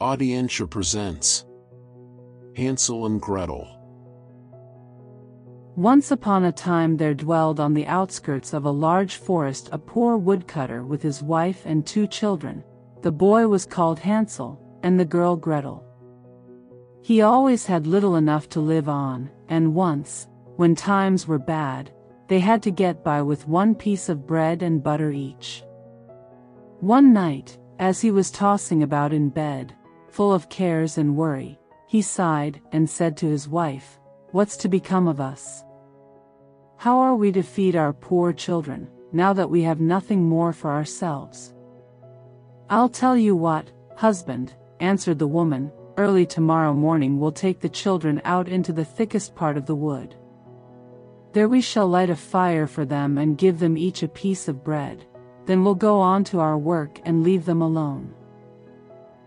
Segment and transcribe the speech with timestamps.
[0.00, 1.44] Audientia presents
[2.54, 3.66] Hansel and Gretel.
[5.74, 10.16] Once upon a time there dwelled on the outskirts of a large forest a poor
[10.16, 12.62] woodcutter with his wife and two children.
[13.02, 15.84] The boy was called Hansel, and the girl Gretel.
[17.02, 21.90] He always had little enough to live on, and once, when times were bad,
[22.28, 25.64] they had to get by with one piece of bread and butter each.
[26.78, 29.74] One night, as he was tossing about in bed,
[30.10, 33.98] full of cares and worry, he sighed and said to his wife,
[34.32, 35.64] What's to become of us?
[36.76, 40.70] How are we to feed our poor children, now that we have nothing more for
[40.70, 41.54] ourselves?
[42.70, 48.20] I'll tell you what, husband, answered the woman, early tomorrow morning we'll take the children
[48.24, 50.14] out into the thickest part of the wood.
[51.32, 54.62] There we shall light a fire for them and give them each a piece of
[54.62, 55.04] bread,
[55.46, 58.14] then we'll go on to our work and leave them alone.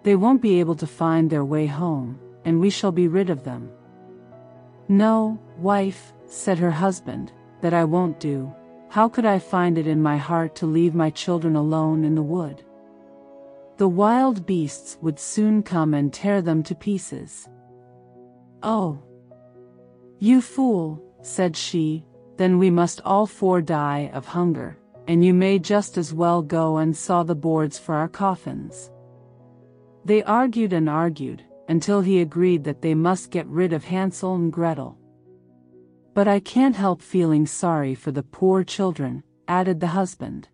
[0.03, 3.43] They won't be able to find their way home, and we shall be rid of
[3.43, 3.69] them.
[4.87, 7.31] No, wife, said her husband,
[7.61, 8.53] that I won't do.
[8.89, 12.23] How could I find it in my heart to leave my children alone in the
[12.23, 12.63] wood?
[13.77, 17.47] The wild beasts would soon come and tear them to pieces.
[18.63, 18.99] Oh!
[20.19, 22.03] You fool, said she,
[22.37, 26.77] then we must all four die of hunger, and you may just as well go
[26.77, 28.91] and saw the boards for our coffins.
[30.03, 34.51] They argued and argued, until he agreed that they must get rid of Hansel and
[34.51, 34.97] Gretel.
[36.13, 40.49] But I can't help feeling sorry for the poor children, added the husband.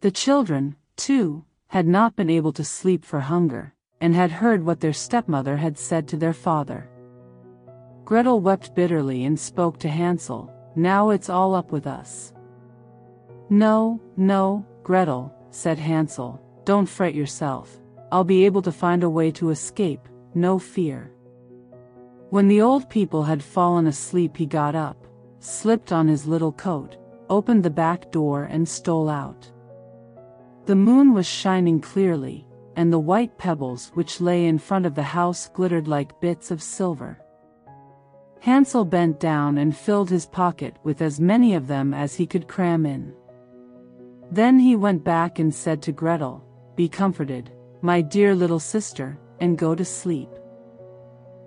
[0.00, 4.80] The children, too, had not been able to sleep for hunger, and had heard what
[4.80, 6.88] their stepmother had said to their father.
[8.04, 12.32] Gretel wept bitterly and spoke to Hansel, Now it's all up with us.
[13.50, 17.78] No, no, Gretel, said Hansel, don't fret yourself.
[18.10, 21.12] I'll be able to find a way to escape, no fear.
[22.30, 25.06] When the old people had fallen asleep he got up,
[25.40, 26.96] slipped on his little coat,
[27.28, 29.50] opened the back door and stole out.
[30.66, 35.02] The moon was shining clearly, and the white pebbles which lay in front of the
[35.02, 37.18] house glittered like bits of silver.
[38.40, 42.46] Hansel bent down and filled his pocket with as many of them as he could
[42.46, 43.12] cram in.
[44.30, 46.44] Then he went back and said to Gretel,
[46.76, 47.50] Be comforted,
[47.82, 50.28] my dear little sister, and go to sleep.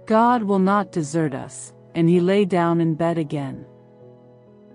[0.06, 3.66] God will not desert us, and he lay down in bed again.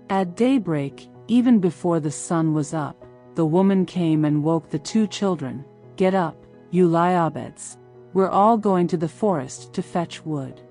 [0.09, 5.07] At daybreak, even before the sun was up, the woman came and woke the two
[5.07, 5.65] children.
[5.95, 6.35] Get up,
[6.71, 7.77] you lie-abeds.
[8.13, 10.61] We're all going to the forest to fetch wood.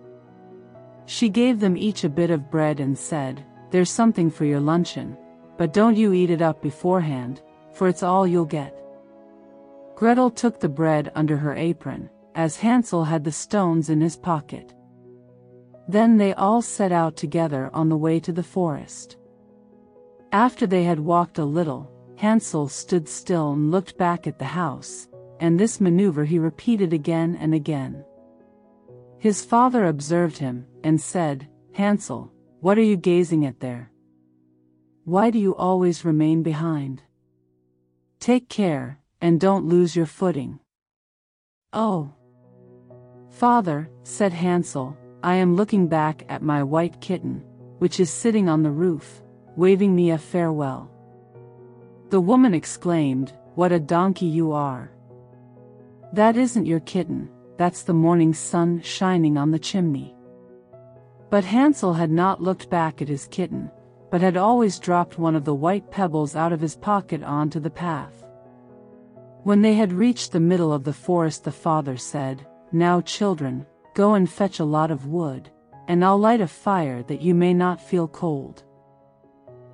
[1.06, 5.16] She gave them each a bit of bread and said, There's something for your luncheon,
[5.56, 7.42] but don't you eat it up beforehand,
[7.72, 8.76] for it's all you'll get.
[9.96, 14.74] Gretel took the bread under her apron, as Hansel had the stones in his pocket.
[15.88, 19.16] Then they all set out together on the way to the forest.
[20.32, 25.08] After they had walked a little, Hansel stood still and looked back at the house,
[25.40, 28.04] and this maneuver he repeated again and again.
[29.18, 32.30] His father observed him, and said, Hansel,
[32.60, 33.90] what are you gazing at there?
[35.04, 37.02] Why do you always remain behind?
[38.20, 40.60] Take care, and don't lose your footing.
[41.72, 42.12] Oh!
[43.28, 47.42] Father, said Hansel, I am looking back at my white kitten,
[47.78, 49.22] which is sitting on the roof,
[49.56, 50.88] waving me a farewell.
[52.10, 54.92] The woman exclaimed, What a donkey you are!
[56.12, 60.14] That isn't your kitten, that's the morning sun shining on the chimney.
[61.30, 63.72] But Hansel had not looked back at his kitten,
[64.12, 67.70] but had always dropped one of the white pebbles out of his pocket onto the
[67.70, 68.25] path.
[69.46, 73.64] When they had reached the middle of the forest the father said, now children,
[73.94, 75.50] go and fetch a lot of wood,
[75.86, 78.64] and I'll light a fire that you may not feel cold.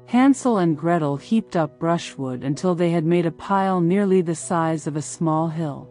[0.04, 4.86] Hansel and Gretel heaped up brushwood until they had made a pile nearly the size
[4.86, 5.88] of a small hill.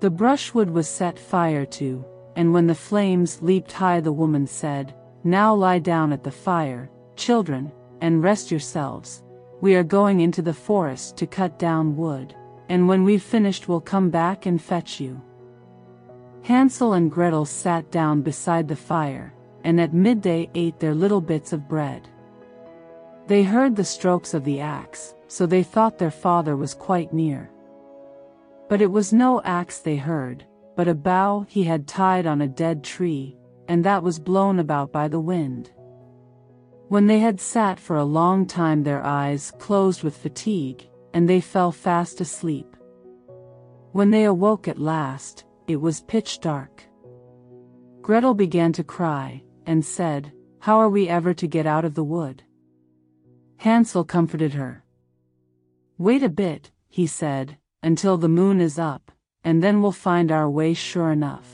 [0.00, 2.02] The brushwood was set fire to,
[2.34, 6.90] and when the flames leaped high the woman said, Now lie down at the fire,
[7.14, 9.22] children, and rest yourselves.
[9.60, 12.34] We are going into the forest to cut down wood,
[12.68, 15.20] and when we've finished we'll come back and fetch you.
[16.42, 19.34] Hansel and Gretel sat down beside the fire,
[19.64, 22.08] and at midday ate their little bits of bread.
[23.26, 27.50] They heard the strokes of the axe, so they thought their father was quite near.
[28.68, 30.44] But it was no axe they heard,
[30.76, 33.38] but a bough he had tied on a dead tree,
[33.68, 35.70] and that was blown about by the wind.
[36.88, 41.40] When they had sat for a long time their eyes closed with fatigue, and they
[41.40, 42.76] fell fast asleep.
[43.92, 46.84] When they awoke at last, it was pitch dark.
[48.02, 52.04] Gretel began to cry, and said, How are we ever to get out of the
[52.04, 52.42] wood?
[53.56, 54.84] Hansel comforted her.
[55.96, 59.12] Wait a bit, he said, until the moon is up,
[59.44, 61.46] and then we'll find our way sure enough.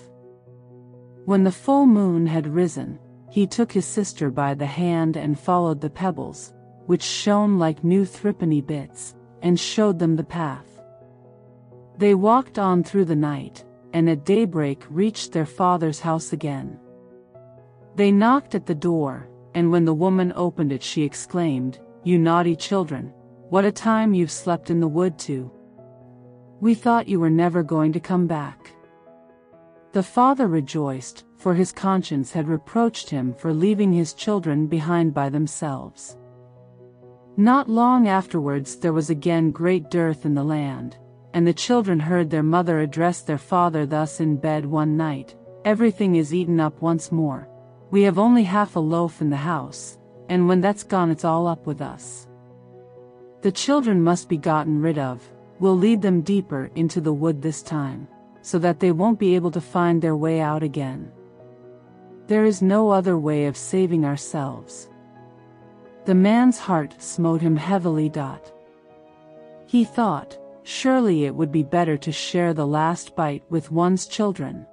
[1.27, 2.99] When the full moon had risen,
[3.31, 6.55] he took his sister by the hand and followed the pebbles,
[6.87, 10.67] which shone like new threepenny bits, and showed them the path.
[11.99, 16.79] They walked on through the night, and at daybreak reached their father's house again.
[17.97, 22.57] They knocked at the door, and when the woman opened it she exclaimed, You naughty
[22.57, 23.13] children,
[23.49, 25.51] what a time you've slept in the wood too.
[26.61, 28.71] We thought you were never going to come back.
[29.93, 35.31] The father rejoiced, for his conscience had reproached him for leaving his children behind by
[35.31, 36.17] themselves.
[37.37, 40.97] Not long afterwards there was again great dearth in the land,
[41.33, 46.17] and the children heard their mother address their father thus in bed one night, Everything
[46.17, 47.47] is eaten up once more.
[47.91, 49.99] We have only half a loaf in the house,
[50.31, 52.27] and when that's gone it's all up with us.
[53.43, 55.23] The children must be gotten rid of,
[55.59, 58.09] we'll lead them deeper into the wood this time
[58.43, 61.13] so that they won't be able to find their way out again.
[62.27, 64.89] There is no other way of saving ourselves.
[66.11, 68.09] The man's heart smote him heavily.
[68.09, 68.53] Dot.
[69.69, 74.67] He thought, surely it would be better to share the last bite with one's children.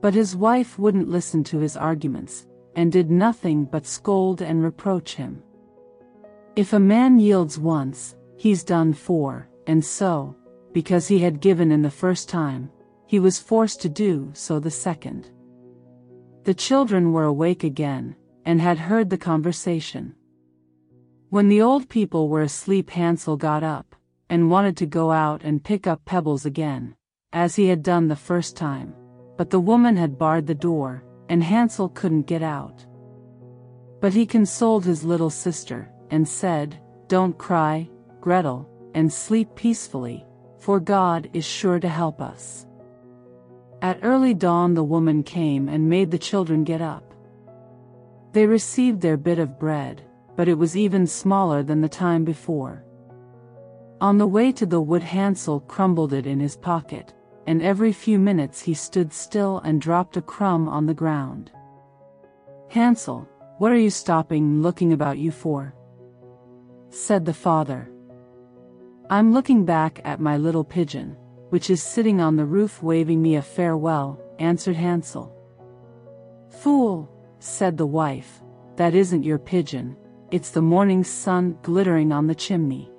[0.00, 5.16] But his wife wouldn't listen to his arguments, and did nothing but scold and reproach
[5.16, 5.42] him.
[6.56, 10.34] If a man yields once, he's done for, and so,
[10.72, 12.70] because he had given in the first time,
[13.06, 15.28] he was forced to do so the second.
[16.44, 20.14] The children were awake again, and had heard the conversation.
[21.32, 23.96] When the old people were asleep Hansel got up,
[24.28, 26.94] and wanted to go out and pick up pebbles again,
[27.32, 28.94] as he had done the first time,
[29.38, 32.84] but the woman had barred the door, and Hansel couldn't get out.
[34.02, 37.88] But he consoled his little sister, and said, Don't cry,
[38.20, 40.26] Gretel, and sleep peacefully,
[40.58, 42.66] for God is sure to help us.
[43.80, 47.14] At early dawn the woman came and made the children get up.
[48.32, 50.02] They received their bit of bread,
[50.36, 52.84] but it was even smaller than the time before.
[54.00, 57.14] On the way to the wood Hansel crumbled it in his pocket,
[57.46, 61.50] and every few minutes he stood still and dropped a crumb on the ground.
[62.68, 65.74] Hansel, what are you stopping and looking about you for?
[66.90, 67.90] said the father.
[69.08, 71.16] I'm looking back at my little pigeon,
[71.50, 75.36] which is sitting on the roof waving me a farewell, answered Hansel.
[76.48, 78.42] Fool, said the wife,
[78.76, 79.96] that isn't your pigeon,
[80.32, 82.90] it's the morning sun glittering on the chimney.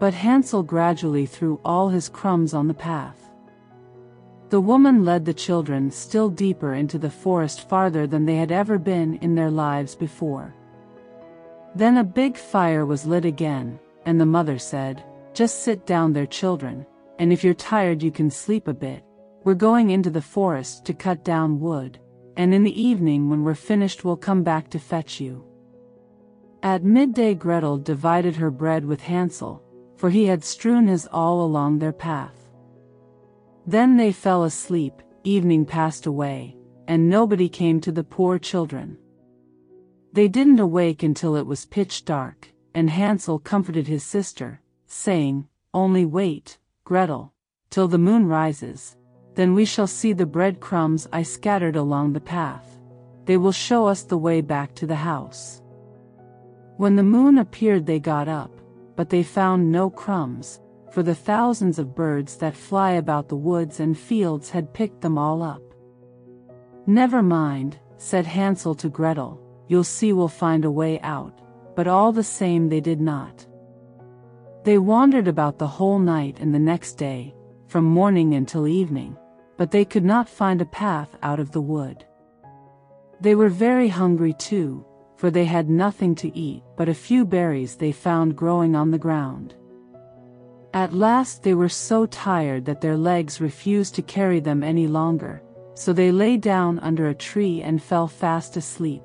[0.00, 3.30] But Hansel gradually threw all his crumbs on the path.
[4.48, 8.78] The woman led the children still deeper into the forest farther than they had ever
[8.78, 10.54] been in their lives before.
[11.74, 15.04] Then a big fire was lit again, and the mother said,
[15.34, 16.86] Just sit down there, children,
[17.18, 19.04] and if you're tired, you can sleep a bit.
[19.42, 21.98] We're going into the forest to cut down wood,
[22.38, 25.44] and in the evening, when we're finished, we'll come back to fetch you.
[26.64, 29.62] At midday, Gretel divided her bread with Hansel,
[29.96, 32.48] for he had strewn his all along their path.
[33.66, 36.56] Then they fell asleep, evening passed away,
[36.88, 38.96] and nobody came to the poor children.
[40.14, 46.06] They didn't awake until it was pitch dark, and Hansel comforted his sister, saying, Only
[46.06, 47.34] wait, Gretel,
[47.68, 48.96] till the moon rises,
[49.34, 52.78] then we shall see the bread crumbs I scattered along the path.
[53.26, 55.60] They will show us the way back to the house.
[56.76, 58.50] When the moon appeared they got up,
[58.96, 63.80] but they found no crumbs, for the thousands of birds that fly about the woods
[63.80, 65.62] and fields had picked them all up.
[66.86, 71.40] Never mind, said Hansel to Gretel, you'll see we'll find a way out
[71.74, 73.46] but all the same they did not.
[74.64, 77.34] They wandered about the whole night and the next day,
[77.66, 79.16] from morning until evening,
[79.56, 82.04] but they could not find a path out of the wood.
[83.20, 84.86] They were very hungry too,
[85.24, 88.98] for they had nothing to eat but a few berries they found growing on the
[88.98, 89.54] ground.
[90.74, 95.42] At last they were so tired that their legs refused to carry them any longer,
[95.72, 99.02] so they lay down under a tree and fell fast asleep.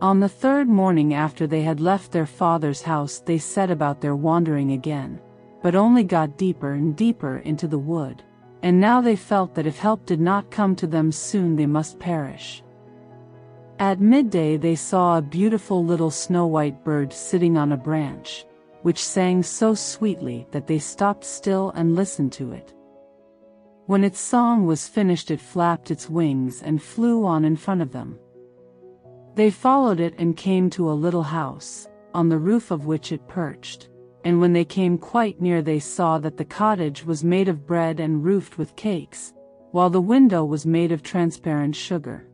[0.00, 4.16] On the third morning after they had left their father's house they set about their
[4.16, 5.20] wandering again,
[5.62, 8.24] but only got deeper and deeper into the wood,
[8.64, 12.00] and now they felt that if help did not come to them soon they must
[12.00, 12.64] perish.
[13.80, 18.44] At midday they saw a beautiful little snow-white bird sitting on a branch,
[18.82, 22.74] which sang so sweetly that they stopped still and listened to it.
[23.86, 27.92] When its song was finished it flapped its wings and flew on in front of
[27.92, 28.18] them.
[29.36, 33.28] They followed it and came to a little house, on the roof of which it
[33.28, 33.90] perched,
[34.24, 38.00] and when they came quite near they saw that the cottage was made of bread
[38.00, 39.32] and roofed with cakes,
[39.70, 42.26] while the window was made of transparent sugar.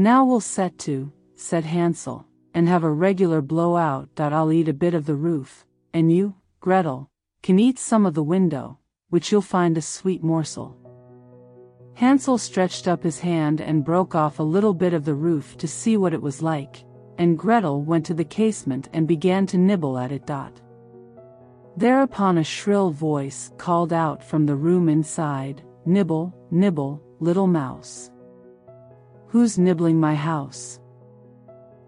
[0.00, 4.94] Now we'll set to, said Hansel, and have a regular blowout I'll eat a bit
[4.94, 7.10] of the roof, and you, Gretel,
[7.42, 8.78] can eat some of the window,
[9.10, 10.74] which you'll find a sweet morsel.
[11.92, 15.68] Hansel stretched up his hand and broke off a little bit of the roof to
[15.68, 16.82] see what it was like,
[17.18, 20.30] and Gretel went to the casement and began to nibble at it.
[21.76, 28.09] Thereupon a shrill voice called out from the room inside, Nibble, nibble, little mouse.
[29.30, 30.80] Who's nibbling my house?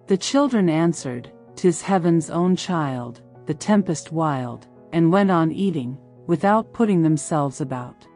[0.06, 6.72] The children answered, Tis heaven's own child, the tempest wild, and went on eating, without
[6.72, 8.06] putting themselves about.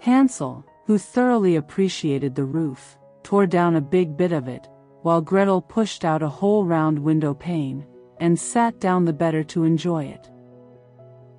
[0.00, 4.66] Hansel, who thoroughly appreciated the roof, tore down a big bit of it,
[5.02, 7.86] while Gretel pushed out a whole round window pane,
[8.18, 10.28] and sat down the better to enjoy it.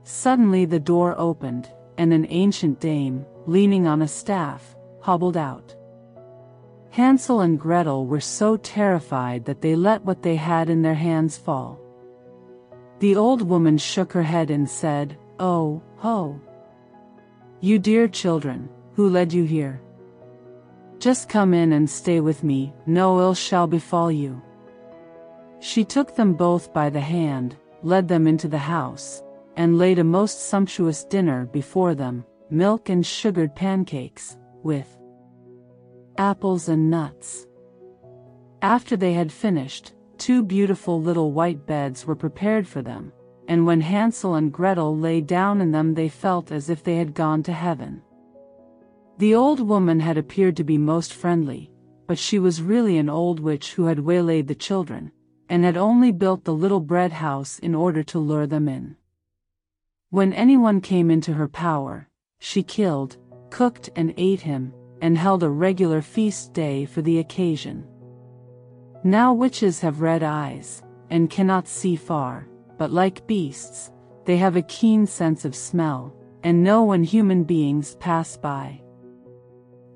[0.03, 5.75] Suddenly the door opened, and an ancient dame, leaning on a staff, hobbled out.
[6.91, 11.37] Hansel and Gretel were so terrified that they let what they had in their hands
[11.37, 11.79] fall.
[12.99, 16.39] The old woman shook her head and said, Oh, ho!
[17.61, 19.81] You dear children, who led you here?
[20.97, 24.41] Just come in and stay with me, no ill shall befall you.
[25.59, 29.23] She took them both by the hand, led them into the house,
[29.55, 34.98] and laid a most sumptuous dinner before them, milk and sugared pancakes, with
[36.19, 37.47] apples and nuts.
[38.61, 43.13] After they had finished, two beautiful little white beds were prepared for them,
[43.47, 47.13] and when Hansel and Gretel lay down in them they felt as if they had
[47.13, 48.01] gone to heaven.
[49.17, 51.71] The old woman had appeared to be most friendly,
[52.05, 55.13] but she was really an old witch who had waylaid the children,
[55.47, 58.97] and had only built the little bread house in order to lure them in.
[60.09, 62.09] When anyone came into her power,
[62.39, 63.15] she killed,
[63.51, 67.87] cooked and ate him, and held a regular feast day for the occasion.
[69.03, 73.91] Now witches have red eyes, and cannot see far, but like beasts,
[74.25, 76.13] they have a keen sense of smell,
[76.43, 78.81] and know when human beings pass by.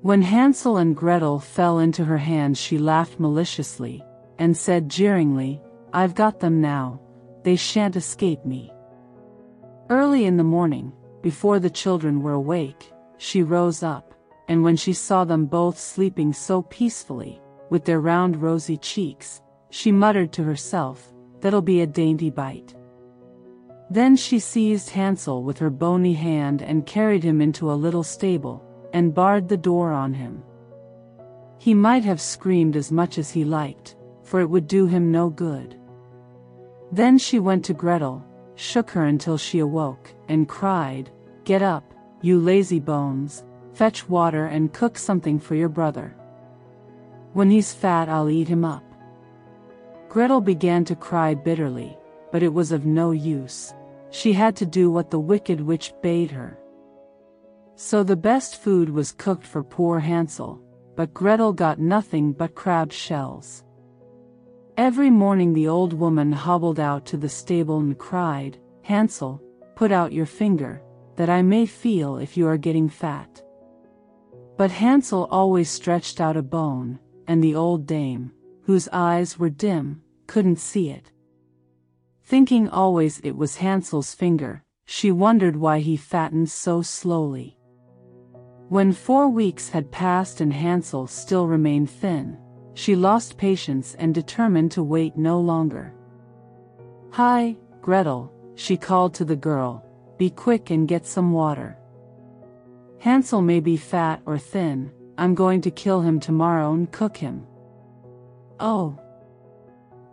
[0.00, 4.02] When Hansel and Gretel fell into her hands she laughed maliciously,
[4.38, 5.60] and said jeeringly,
[5.92, 7.00] I've got them now,
[7.42, 8.72] they shan't escape me.
[9.90, 10.92] Early in the morning,
[11.22, 14.13] before the children were awake, she rose up,
[14.48, 19.90] and when she saw them both sleeping so peacefully, with their round rosy cheeks, she
[19.90, 22.74] muttered to herself, That'll be a dainty bite.
[23.90, 28.64] Then she seized Hansel with her bony hand and carried him into a little stable,
[28.94, 30.42] and barred the door on him.
[31.58, 35.28] He might have screamed as much as he liked, for it would do him no
[35.28, 35.78] good.
[36.92, 38.24] Then she went to Gretel,
[38.54, 41.10] shook her until she awoke, and cried,
[41.44, 43.44] Get up, you lazy bones,
[43.74, 46.16] fetch water and cook something for your brother.
[47.32, 48.84] When he's fat I'll eat him up.
[50.08, 51.98] Gretel began to cry bitterly,
[52.30, 53.74] but it was of no use.
[54.10, 56.56] She had to do what the wicked witch bade her.
[57.74, 60.60] So the best food was cooked for poor Hansel,
[60.94, 63.64] but Gretel got nothing but crab shells.
[64.76, 69.42] Every morning the old woman hobbled out to the stable and cried, Hansel,
[69.74, 70.82] put out your finger,
[71.16, 73.43] that I may feel if you are getting fat.
[74.56, 78.32] But Hansel always stretched out a bone, and the old dame,
[78.62, 81.10] whose eyes were dim, couldn't see it.
[82.22, 87.58] Thinking always it was Hansel's finger, she wondered why he fattened so slowly.
[88.68, 92.38] When four weeks had passed and Hansel still remained thin,
[92.74, 95.94] she lost patience and determined to wait no longer.
[97.10, 99.84] Hi, Gretel, she called to the girl,
[100.16, 101.76] be quick and get some water.
[103.04, 107.46] Hansel may be fat or thin, I'm going to kill him tomorrow and cook him.
[108.58, 108.98] Oh!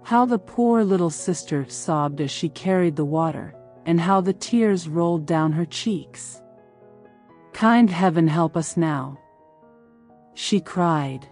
[0.04, 3.56] How the poor little sister sobbed as she carried the water,
[3.86, 6.42] and how the tears rolled down her cheeks.
[7.54, 9.18] Kind heaven help us now!
[10.34, 11.26] She cried.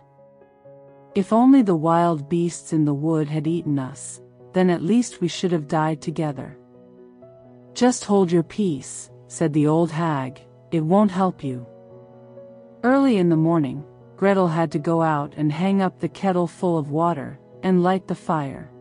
[1.13, 4.21] If only the wild beasts in the wood had eaten us,
[4.53, 6.57] then at least we should have died together.
[7.73, 11.65] Just hold your peace, said the old hag, it won't help you.
[12.83, 13.83] Early in the morning,
[14.15, 18.07] Gretel had to go out and hang up the kettle full of water, and light
[18.07, 18.71] the fire.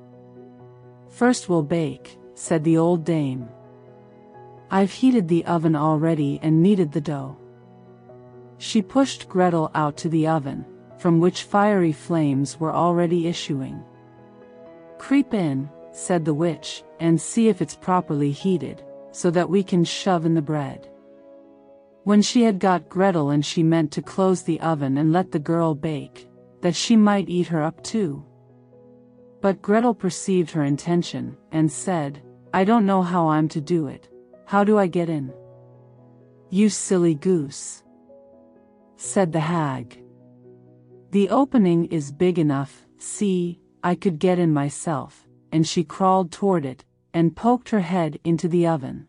[1.09, 3.49] First we'll bake, said the old dame.
[4.71, 7.37] I've heated the oven already and kneaded the dough.
[8.59, 10.65] She pushed Gretel out to the oven,
[10.99, 13.83] from which fiery flames were already issuing.
[14.99, 19.85] Creep in, said the witch, and see if it's properly heated, so that we can
[19.85, 20.89] shove in the bread.
[22.09, 25.39] When she had got Gretel and she meant to close the oven and let the
[25.39, 26.27] girl bake,
[26.63, 28.25] that she might eat her up too.
[29.43, 32.23] But Gretel perceived her intention, and said,
[32.55, 34.09] I don't know how I'm to do it.
[34.47, 35.35] How do I get in?
[36.49, 37.85] You silly goose
[38.97, 40.03] said the hag.
[41.11, 46.65] The opening is big enough, see, I could get in myself, and she crawled toward
[46.65, 49.08] it, and poked her head into the oven.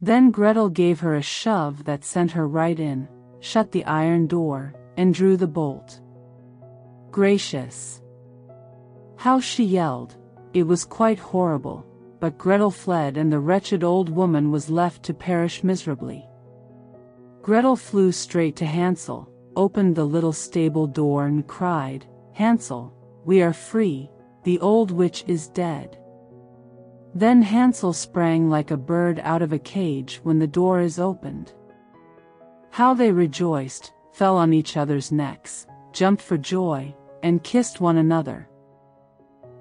[0.00, 3.08] Then Gretel gave her a shove that sent her right in,
[3.40, 6.00] shut the iron door, and drew the bolt.
[7.10, 8.00] Gracious!
[9.16, 10.16] How she yelled!
[10.54, 11.84] It was quite horrible,
[12.20, 16.24] but Gretel fled and the wretched old woman was left to perish miserably.
[17.42, 22.92] Gretel flew straight to Hansel, opened the little stable door and cried, Hansel,
[23.24, 24.10] we are free,
[24.44, 25.97] the old witch is dead.
[27.14, 31.52] Then Hansel sprang like a bird out of a cage when the door is opened.
[32.70, 38.48] How they rejoiced, fell on each other's necks, jumped for joy, and kissed one another.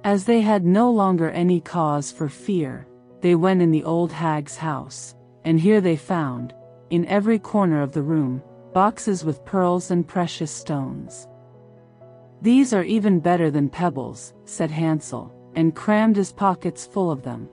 [0.04, 2.88] As they had no longer any cause for fear,
[3.22, 6.54] they went in the old hag's house, and here they found,
[6.90, 8.42] in every corner of the room,
[8.74, 11.28] boxes with pearls and precious stones.
[12.42, 17.50] These are even better than pebbles, said Hansel, and crammed his pockets full of them.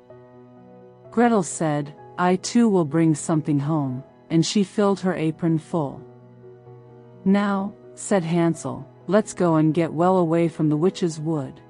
[1.11, 6.03] Gretel said, I too will bring something home, and she filled her apron full.
[7.25, 11.63] Now, said Hansel, let's go and get well away from the witch's wood.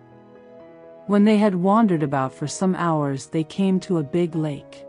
[1.06, 4.84] When they had wandered about for some hours they came to a big lake.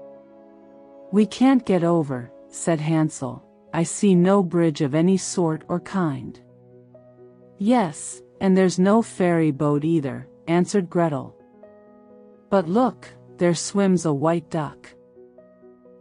[1.11, 6.39] We can't get over, said Hansel, I see no bridge of any sort or kind.
[7.59, 11.35] Yes, and there's no ferry boat either, answered Gretel.
[12.49, 14.93] But look, there swims a white duck.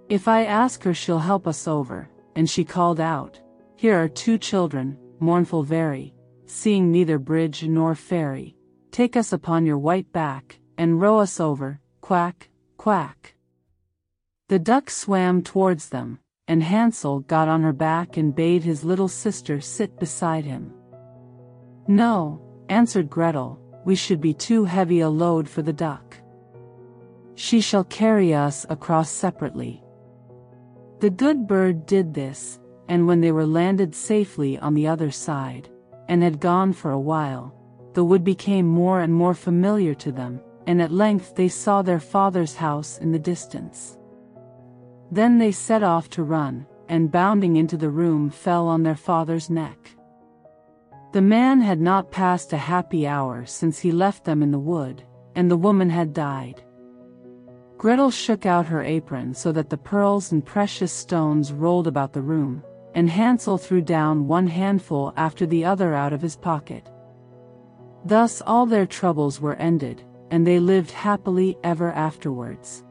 [0.08, 3.40] If I ask her she'll help us over, and she called out,
[3.76, 6.14] Here are two children, mournful very,
[6.46, 8.56] seeing neither bridge nor ferry.
[8.90, 13.34] Take us upon your white back, and row us over, quack, quack.
[14.48, 19.08] The duck swam towards them, and Hansel got on her back and bade his little
[19.08, 20.72] sister sit beside him.
[21.88, 26.16] No, answered Gretel, we should be too heavy a load for the duck.
[27.34, 29.82] She shall carry us across separately.
[31.00, 35.68] The good bird did this, and when they were landed safely on the other side,
[36.08, 37.54] and had gone for a while,
[37.94, 42.00] the wood became more and more familiar to them, and at length they saw their
[42.00, 43.98] father's house in the distance.
[45.10, 49.50] Then they set off to run, and bounding into the room fell on their father's
[49.50, 49.93] neck.
[51.14, 55.04] The man had not passed a happy hour since he left them in the wood,
[55.36, 56.64] and the woman had died.
[57.78, 62.20] Gretel shook out her apron so that the pearls and precious stones rolled about the
[62.20, 62.64] room,
[62.96, 66.90] and Hansel threw down one handful after the other out of his pocket.
[68.04, 72.82] Thus all their troubles were ended, and they lived happily ever afterwards.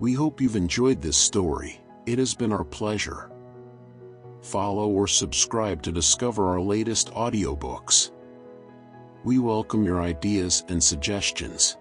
[0.00, 1.80] We hope you've enjoyed this story.
[2.06, 3.30] It has been our pleasure.
[4.44, 8.10] Follow or subscribe to discover our latest audiobooks.
[9.24, 11.78] We welcome your ideas and suggestions.